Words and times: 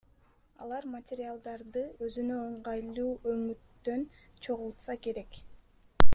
Алар 0.67 0.85
материалдарды 0.93 1.83
өзүнө 2.07 2.39
ыңгайлуу 2.47 3.13
өңүттөн 3.35 4.09
чогултса 4.49 4.99
керек. 5.07 5.43